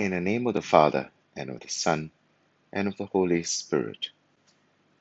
In 0.00 0.12
the 0.12 0.20
name 0.22 0.46
of 0.46 0.54
the 0.54 0.62
Father, 0.62 1.10
and 1.36 1.50
of 1.50 1.60
the 1.60 1.68
Son, 1.68 2.10
and 2.72 2.88
of 2.88 2.96
the 2.96 3.04
Holy 3.04 3.42
Spirit. 3.42 4.08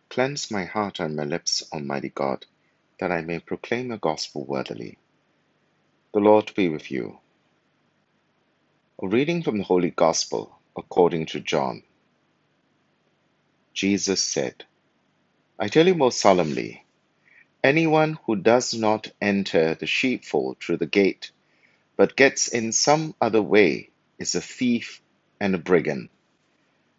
Cleanse 0.10 0.52
my 0.52 0.66
heart 0.66 1.00
and 1.00 1.16
my 1.16 1.24
lips, 1.24 1.64
Almighty 1.72 2.10
God, 2.10 2.46
that 3.00 3.10
I 3.10 3.22
may 3.22 3.40
proclaim 3.40 3.88
the 3.88 3.98
gospel 3.98 4.44
worthily. 4.44 4.98
The 6.14 6.20
Lord 6.20 6.52
be 6.54 6.68
with 6.68 6.92
you. 6.92 7.18
A 9.02 9.08
reading 9.08 9.42
from 9.42 9.60
the 9.60 9.64
Holy 9.64 9.90
Gospel 9.90 10.60
according 10.76 11.28
to 11.28 11.40
John. 11.40 11.84
Jesus 13.74 14.22
said, 14.22 14.66
I 15.58 15.70
tell 15.70 15.88
you 15.88 15.96
most 15.96 16.20
solemnly, 16.20 16.84
anyone 17.64 18.20
who 18.26 18.36
does 18.36 18.74
not 18.74 19.08
enter 19.22 19.76
the 19.76 19.88
sheepfold 19.88 20.58
through 20.60 20.78
the 20.78 20.86
gate, 20.88 21.32
but 21.96 22.18
gets 22.18 22.50
in 22.50 22.74
some 22.74 23.16
other 23.22 23.42
way, 23.42 23.89
is 24.20 24.36
a 24.36 24.42
thief 24.42 25.02
and 25.40 25.56
a 25.56 25.58
brigand. 25.58 26.10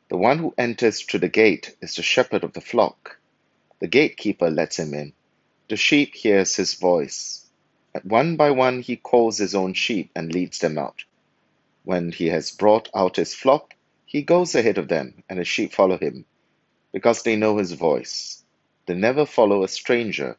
The 0.08 0.16
one 0.16 0.38
who 0.38 0.54
enters 0.58 1.02
through 1.02 1.20
the 1.20 1.28
gate 1.28 1.76
is 1.80 1.94
the 1.94 2.02
shepherd 2.02 2.42
of 2.42 2.54
the 2.54 2.60
flock. 2.60 3.18
The 3.78 3.86
gatekeeper 3.86 4.50
lets 4.50 4.78
him 4.78 4.94
in. 4.94 5.12
The 5.68 5.76
sheep 5.76 6.14
hears 6.14 6.56
his 6.56 6.74
voice. 6.74 7.46
One 8.02 8.36
by 8.36 8.50
one 8.50 8.80
he 8.82 8.96
calls 8.96 9.38
his 9.38 9.54
own 9.54 9.74
sheep 9.74 10.10
and 10.16 10.32
leads 10.32 10.58
them 10.58 10.78
out. 10.78 11.04
When 11.84 12.10
he 12.10 12.26
has 12.26 12.50
brought 12.50 12.88
out 12.94 13.16
his 13.16 13.34
flock, 13.34 13.74
he 14.06 14.22
goes 14.22 14.54
ahead 14.54 14.78
of 14.78 14.88
them, 14.88 15.22
and 15.28 15.38
the 15.38 15.44
sheep 15.44 15.72
follow 15.72 15.98
him, 15.98 16.24
because 16.92 17.22
they 17.22 17.36
know 17.36 17.58
his 17.58 17.72
voice. 17.72 18.42
They 18.86 18.94
never 18.94 19.26
follow 19.26 19.62
a 19.62 19.68
stranger, 19.68 20.36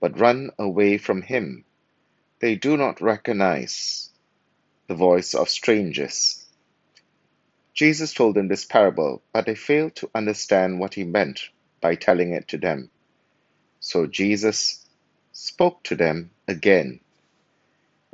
but 0.00 0.18
run 0.18 0.50
away 0.58 0.98
from 0.98 1.22
him. 1.22 1.64
They 2.40 2.54
do 2.54 2.76
not 2.76 3.00
recognize 3.00 4.11
the 4.92 4.98
voice 4.98 5.32
of 5.32 5.48
strangers. 5.48 6.44
Jesus 7.72 8.12
told 8.12 8.34
them 8.36 8.48
this 8.48 8.66
parable, 8.66 9.22
but 9.32 9.46
they 9.46 9.54
failed 9.54 9.96
to 9.96 10.10
understand 10.14 10.78
what 10.78 10.92
he 10.92 11.02
meant 11.02 11.48
by 11.80 11.94
telling 11.94 12.32
it 12.34 12.48
to 12.48 12.58
them. 12.58 12.90
So 13.80 14.06
Jesus 14.06 14.86
spoke 15.32 15.82
to 15.84 15.96
them 15.96 16.30
again. 16.46 17.00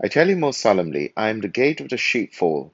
I 0.00 0.06
tell 0.06 0.28
you 0.28 0.36
most 0.36 0.60
solemnly, 0.60 1.12
I 1.16 1.30
am 1.30 1.40
the 1.40 1.48
gate 1.48 1.80
of 1.80 1.88
the 1.88 1.96
sheepfold. 1.96 2.70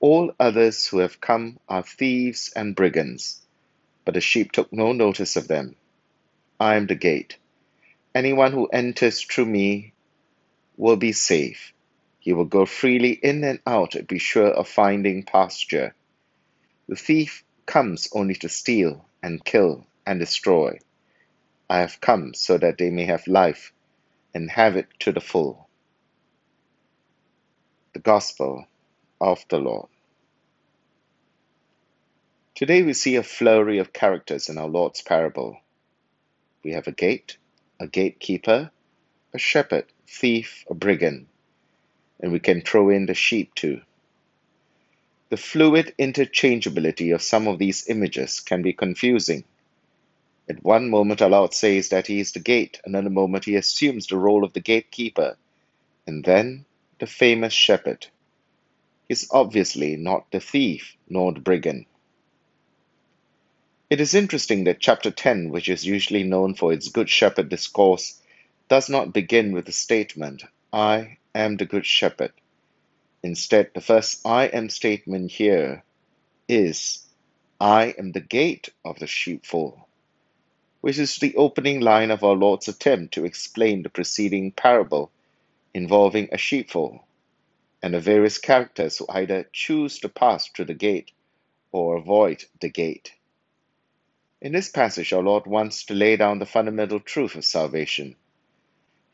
All 0.00 0.32
others 0.40 0.88
who 0.88 0.98
have 0.98 1.20
come 1.20 1.60
are 1.68 1.84
thieves 1.84 2.52
and 2.56 2.74
brigands, 2.74 3.40
but 4.04 4.14
the 4.14 4.20
sheep 4.20 4.50
took 4.50 4.72
no 4.72 4.92
notice 4.92 5.36
of 5.36 5.46
them. 5.46 5.76
I 6.58 6.74
am 6.74 6.88
the 6.88 6.96
gate. 6.96 7.36
Anyone 8.16 8.50
who 8.50 8.66
enters 8.66 9.22
through 9.22 9.46
me 9.46 9.92
will 10.76 10.96
be 10.96 11.12
safe. 11.12 11.72
He 12.18 12.32
will 12.32 12.44
go 12.44 12.66
freely 12.66 13.12
in 13.12 13.44
and 13.44 13.60
out 13.66 13.94
be 14.06 14.18
sure 14.18 14.50
of 14.50 14.68
finding 14.68 15.22
pasture. 15.22 15.94
The 16.88 16.96
thief 16.96 17.44
comes 17.66 18.08
only 18.12 18.34
to 18.36 18.48
steal 18.48 19.06
and 19.22 19.44
kill 19.44 19.86
and 20.06 20.18
destroy. 20.18 20.78
I 21.70 21.78
have 21.78 22.00
come 22.00 22.34
so 22.34 22.58
that 22.58 22.78
they 22.78 22.90
may 22.90 23.04
have 23.04 23.26
life 23.26 23.72
and 24.34 24.50
have 24.50 24.76
it 24.76 24.88
to 25.00 25.12
the 25.12 25.20
full. 25.20 25.68
The 27.92 28.00
Gospel 28.00 28.66
of 29.20 29.44
the 29.48 29.58
Lord. 29.58 29.88
Today 32.54 32.82
we 32.82 32.92
see 32.92 33.16
a 33.16 33.22
flurry 33.22 33.78
of 33.78 33.92
characters 33.92 34.48
in 34.48 34.58
our 34.58 34.66
Lord's 34.68 35.02
parable. 35.02 35.60
We 36.64 36.72
have 36.72 36.88
a 36.88 36.92
gate, 36.92 37.36
a 37.78 37.86
gatekeeper, 37.86 38.70
a 39.32 39.38
shepherd, 39.38 39.86
thief, 40.08 40.64
a 40.68 40.74
brigand, 40.74 41.26
and 42.20 42.32
we 42.32 42.40
can 42.40 42.62
throw 42.62 42.90
in 42.90 43.06
the 43.06 43.14
sheep 43.14 43.54
too. 43.54 43.80
The 45.30 45.36
fluid 45.36 45.94
interchangeability 45.98 47.14
of 47.14 47.22
some 47.22 47.48
of 47.48 47.58
these 47.58 47.88
images 47.88 48.40
can 48.40 48.62
be 48.62 48.72
confusing. 48.72 49.44
At 50.48 50.64
one 50.64 50.88
moment 50.88 51.20
Lord 51.20 51.52
says 51.52 51.90
that 51.90 52.06
he 52.06 52.20
is 52.20 52.32
the 52.32 52.40
gate, 52.40 52.80
another 52.84 53.10
moment 53.10 53.44
he 53.44 53.56
assumes 53.56 54.06
the 54.06 54.16
role 54.16 54.44
of 54.44 54.54
the 54.54 54.60
gatekeeper, 54.60 55.36
and 56.06 56.24
then 56.24 56.64
the 56.98 57.06
famous 57.06 57.52
shepherd. 57.52 58.06
He 59.08 59.12
is 59.12 59.28
obviously 59.30 59.96
not 59.96 60.30
the 60.30 60.40
thief 60.40 60.96
nor 61.08 61.32
the 61.32 61.40
brigand. 61.40 61.86
It 63.90 64.00
is 64.00 64.14
interesting 64.14 64.64
that 64.64 64.80
chapter 64.80 65.10
10, 65.10 65.48
which 65.48 65.68
is 65.68 65.86
usually 65.86 66.22
known 66.22 66.54
for 66.54 66.72
its 66.72 66.90
Good 66.90 67.08
Shepherd 67.08 67.48
discourse, 67.48 68.20
does 68.68 68.90
not 68.90 69.14
begin 69.14 69.52
with 69.52 69.64
the 69.64 69.72
statement, 69.72 70.44
I 70.72 71.16
am 71.34 71.56
the 71.56 71.66
Good 71.66 71.86
Shepherd. 71.86 72.32
Instead, 73.22 73.70
the 73.74 73.80
first 73.80 74.26
I 74.26 74.46
am 74.46 74.68
statement 74.68 75.30
here 75.30 75.84
is, 76.48 77.04
I 77.60 77.94
am 77.98 78.12
the 78.12 78.20
gate 78.20 78.68
of 78.84 78.98
the 78.98 79.06
sheepfold, 79.06 79.80
which 80.80 80.98
is 80.98 81.16
the 81.16 81.34
opening 81.36 81.80
line 81.80 82.10
of 82.10 82.22
our 82.22 82.34
Lord's 82.34 82.68
attempt 82.68 83.14
to 83.14 83.24
explain 83.24 83.82
the 83.82 83.88
preceding 83.88 84.52
parable 84.52 85.10
involving 85.74 86.28
a 86.32 86.38
sheepfold 86.38 87.00
and 87.82 87.94
the 87.94 88.00
various 88.00 88.38
characters 88.38 88.98
who 88.98 89.06
either 89.08 89.48
choose 89.52 89.98
to 90.00 90.08
pass 90.08 90.48
through 90.48 90.64
the 90.64 90.74
gate 90.74 91.10
or 91.72 91.96
avoid 91.96 92.44
the 92.60 92.68
gate. 92.68 93.12
In 94.40 94.52
this 94.52 94.68
passage, 94.68 95.12
our 95.12 95.22
Lord 95.22 95.46
wants 95.46 95.84
to 95.86 95.94
lay 95.94 96.16
down 96.16 96.38
the 96.38 96.46
fundamental 96.46 97.00
truth 97.00 97.34
of 97.34 97.44
salvation 97.44 98.16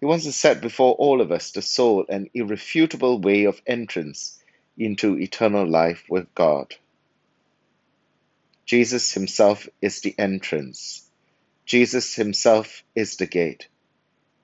he 0.05 0.07
wants 0.07 0.27
to 0.27 0.33
set 0.33 0.61
before 0.61 0.93
all 0.97 1.23
of 1.23 1.33
us 1.33 1.53
the 1.53 1.63
sole 1.63 2.05
and 2.11 2.29
irrefutable 2.35 3.19
way 3.19 3.45
of 3.45 3.63
entrance 3.67 4.39
into 4.77 5.19
eternal 5.19 5.67
life 5.67 6.05
with 6.11 6.27
God. 6.35 6.75
Jesus 8.67 9.13
himself 9.13 9.67
is 9.81 10.03
the 10.03 10.15
entrance. 10.19 11.09
Jesus 11.65 12.17
himself 12.17 12.83
is 12.95 13.17
the 13.17 13.25
gate. 13.25 13.67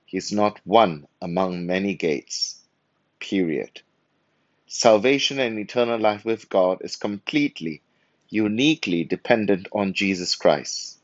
He 0.07 0.17
is 0.17 0.31
not 0.31 0.59
one 0.65 1.05
among 1.21 1.67
many 1.67 1.93
gates. 1.93 2.59
Period. 3.19 3.83
Salvation 4.65 5.39
and 5.39 5.59
eternal 5.59 5.99
life 5.99 6.25
with 6.25 6.49
God 6.49 6.79
is 6.81 6.95
completely, 6.95 7.83
uniquely 8.31 9.03
dependent 9.03 9.67
on 9.71 9.93
Jesus 9.93 10.33
Christ. 10.35 10.97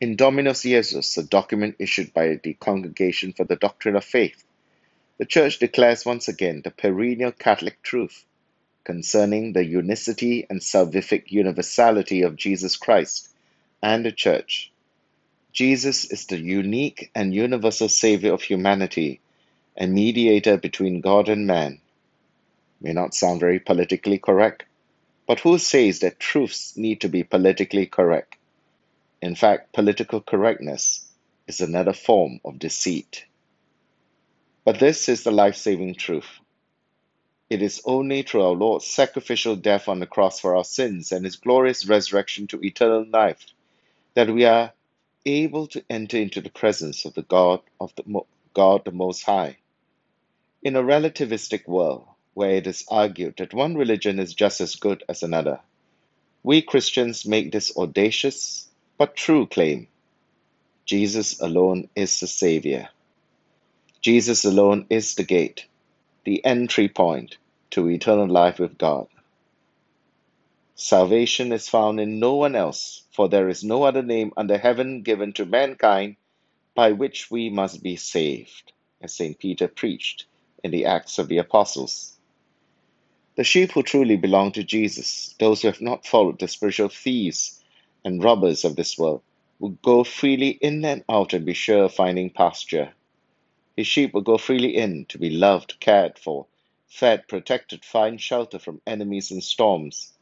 In 0.00 0.16
Dominus 0.16 0.62
Jesus, 0.62 1.18
a 1.18 1.22
document 1.22 1.76
issued 1.78 2.14
by 2.14 2.40
the 2.42 2.54
Congregation 2.54 3.34
for 3.34 3.44
the 3.44 3.56
Doctrine 3.56 3.96
of 3.96 4.04
Faith, 4.04 4.42
the 5.18 5.26
Church 5.26 5.58
declares 5.58 6.06
once 6.06 6.26
again 6.26 6.62
the 6.64 6.70
perennial 6.70 7.32
Catholic 7.32 7.82
truth 7.82 8.24
concerning 8.82 9.52
the 9.52 9.62
unicity 9.62 10.46
and 10.48 10.62
salvific 10.62 11.30
universality 11.30 12.22
of 12.22 12.36
Jesus 12.36 12.78
Christ 12.78 13.28
and 13.82 14.02
the 14.02 14.10
Church. 14.10 14.72
Jesus 15.52 16.06
is 16.06 16.24
the 16.24 16.38
unique 16.38 17.10
and 17.14 17.34
universal 17.34 17.90
Savior 17.90 18.32
of 18.32 18.40
humanity 18.40 19.20
and 19.76 19.92
mediator 19.92 20.56
between 20.56 21.02
God 21.02 21.28
and 21.28 21.46
man. 21.46 21.78
May 22.80 22.94
not 22.94 23.14
sound 23.14 23.40
very 23.40 23.60
politically 23.60 24.16
correct, 24.16 24.64
but 25.26 25.40
who 25.40 25.58
says 25.58 25.98
that 25.98 26.18
truths 26.18 26.74
need 26.74 27.02
to 27.02 27.10
be 27.10 27.22
politically 27.22 27.84
correct? 27.84 28.36
In 29.22 29.34
fact, 29.34 29.72
political 29.74 30.20
correctness 30.20 31.06
is 31.46 31.60
another 31.60 31.92
form 31.92 32.40
of 32.44 32.58
deceit. 32.58 33.24
But 34.64 34.78
this 34.78 35.08
is 35.08 35.24
the 35.24 35.30
life 35.30 35.56
saving 35.56 35.96
truth. 35.96 36.40
It 37.50 37.62
is 37.62 37.82
only 37.84 38.22
through 38.22 38.44
our 38.44 38.52
Lord's 38.52 38.86
sacrificial 38.86 39.56
death 39.56 39.88
on 39.88 39.98
the 39.98 40.06
cross 40.06 40.38
for 40.38 40.56
our 40.56 40.64
sins 40.64 41.12
and 41.12 41.24
his 41.24 41.36
glorious 41.36 41.86
resurrection 41.86 42.46
to 42.48 42.64
eternal 42.64 43.04
life 43.10 43.44
that 44.14 44.30
we 44.30 44.44
are 44.44 44.72
able 45.26 45.66
to 45.66 45.84
enter 45.90 46.16
into 46.16 46.40
the 46.40 46.50
presence 46.50 47.04
of 47.04 47.14
the 47.14 47.22
God 47.22 47.60
of 47.80 47.92
the 47.96 48.20
God 48.54 48.84
the 48.84 48.92
Most 48.92 49.24
High. 49.24 49.58
In 50.62 50.76
a 50.76 50.82
relativistic 50.82 51.66
world 51.66 52.06
where 52.34 52.50
it 52.50 52.66
is 52.66 52.84
argued 52.88 53.34
that 53.38 53.52
one 53.52 53.76
religion 53.76 54.18
is 54.18 54.32
just 54.34 54.60
as 54.60 54.76
good 54.76 55.02
as 55.08 55.22
another, 55.22 55.60
we 56.42 56.62
Christians 56.62 57.26
make 57.26 57.52
this 57.52 57.76
audacious 57.76 58.69
but 59.00 59.16
true 59.16 59.46
claim. 59.46 59.88
Jesus 60.84 61.40
alone 61.40 61.88
is 61.96 62.20
the 62.20 62.26
Savior. 62.26 62.90
Jesus 64.02 64.44
alone 64.44 64.84
is 64.90 65.14
the 65.14 65.22
gate, 65.24 65.64
the 66.24 66.44
entry 66.44 66.86
point 66.86 67.38
to 67.70 67.88
eternal 67.88 68.28
life 68.28 68.58
with 68.58 68.76
God. 68.76 69.06
Salvation 70.74 71.50
is 71.50 71.66
found 71.66 71.98
in 71.98 72.20
no 72.20 72.34
one 72.34 72.54
else, 72.54 73.04
for 73.10 73.26
there 73.26 73.48
is 73.48 73.64
no 73.64 73.84
other 73.84 74.02
name 74.02 74.34
under 74.36 74.58
heaven 74.58 75.00
given 75.00 75.32
to 75.32 75.46
mankind 75.46 76.16
by 76.74 76.92
which 76.92 77.30
we 77.30 77.48
must 77.48 77.82
be 77.82 77.96
saved, 77.96 78.70
as 79.00 79.14
St. 79.14 79.38
Peter 79.38 79.66
preached 79.66 80.26
in 80.62 80.72
the 80.72 80.84
Acts 80.84 81.18
of 81.18 81.28
the 81.28 81.38
Apostles. 81.38 82.18
The 83.36 83.44
sheep 83.44 83.72
who 83.72 83.82
truly 83.82 84.16
belong 84.16 84.52
to 84.52 84.62
Jesus, 84.62 85.34
those 85.38 85.62
who 85.62 85.68
have 85.68 85.80
not 85.80 86.06
followed 86.06 86.38
the 86.38 86.48
spiritual 86.48 86.90
thieves 86.90 87.59
and 88.04 88.22
robbers 88.24 88.64
of 88.64 88.76
this 88.76 88.98
world 88.98 89.22
will 89.58 89.76
go 89.82 90.04
freely 90.04 90.50
in 90.50 90.84
and 90.84 91.04
out 91.08 91.32
and 91.34 91.44
be 91.46 91.54
sure 91.54 91.84
of 91.84 91.94
finding 91.94 92.30
pasture. 92.30 92.92
His 93.76 93.86
sheep 93.86 94.14
will 94.14 94.22
go 94.22 94.38
freely 94.38 94.76
in 94.76 95.06
to 95.06 95.18
be 95.18 95.30
loved, 95.30 95.80
cared 95.80 96.18
for, 96.18 96.46
fed, 96.88 97.28
protected, 97.28 97.84
find 97.84 98.20
shelter 98.20 98.58
from 98.58 98.80
enemies 98.86 99.30
and 99.30 99.42
storms. 99.42 100.12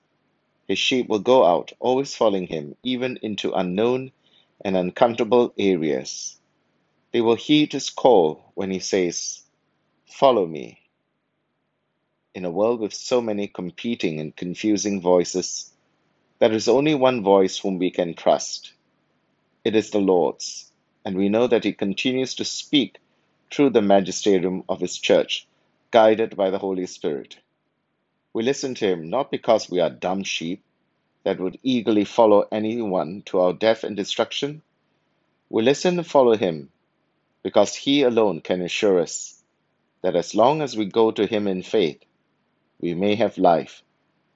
His 0.69 0.79
sheep 0.79 1.09
will 1.09 1.21
go 1.21 1.45
out, 1.45 1.73
always 1.81 2.15
following 2.15 2.47
him, 2.47 2.77
even 2.83 3.19
into 3.23 3.53
unknown 3.53 4.13
and 4.65 4.77
uncountable 4.77 5.55
areas. 5.59 6.37
They 7.13 7.21
will 7.21 7.37
heed 7.37 7.73
his 7.73 7.91
call 7.91 8.53
when 8.55 8.71
he 8.71 8.81
says, 8.81 9.43
Follow 10.07 10.47
me. 10.47 10.81
In 12.35 12.45
a 12.45 12.51
world 12.51 12.81
with 12.81 12.93
so 12.93 13.21
many 13.21 13.49
competing 13.49 14.21
and 14.21 14.37
confusing 14.37 15.01
voices, 15.01 15.68
there 16.41 16.53
is 16.53 16.69
only 16.69 16.95
one 16.95 17.23
voice 17.23 17.59
whom 17.59 17.79
we 17.79 17.91
can 17.91 18.15
trust. 18.15 18.73
It 19.65 19.77
is 19.77 19.91
the 19.91 19.99
Lord's, 20.01 20.71
and 21.05 21.17
we 21.17 21.29
know 21.29 21.47
that 21.47 21.65
he 21.65 21.73
continues 21.73 22.35
to 22.37 22.45
speak 22.45 22.99
through 23.53 23.71
the 23.71 23.83
magisterium 23.83 24.65
of 24.69 24.81
his 24.81 24.99
church, 24.99 25.47
guided 25.91 26.37
by 26.37 26.51
the 26.51 26.59
Holy 26.59 26.87
Spirit. 26.87 27.39
We 28.33 28.43
listen 28.45 28.75
to 28.77 28.87
him 28.87 29.11
not 29.11 29.31
because 29.31 29.71
we 29.71 29.81
are 29.81 29.91
dumb 29.91 30.23
sheep 30.25 30.63
that 31.25 31.41
would 31.41 31.59
eagerly 31.63 32.05
follow 32.05 32.47
anyone 32.53 33.23
to 33.27 33.41
our 33.41 33.53
death 33.53 33.85
and 33.85 33.97
destruction. 33.97 34.63
We 35.51 35.63
listen 35.63 35.99
and 35.99 36.07
follow 36.07 36.37
him 36.37 36.71
because 37.43 37.75
he 37.75 38.03
alone 38.03 38.41
can 38.41 38.63
assure 38.63 39.01
us 39.01 39.43
that 40.03 40.17
as 40.17 40.35
long 40.35 40.63
as 40.63 40.77
we 40.77 40.87
go 40.87 41.11
to 41.11 41.27
him 41.27 41.49
in 41.49 41.63
faith, 41.63 42.03
we 42.81 42.95
may 42.95 43.17
have 43.17 43.39
life 43.39 43.83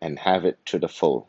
and 0.01 0.19
have 0.19 0.45
it 0.45 0.59
to 0.67 0.79
the 0.79 0.89
full. 0.89 1.29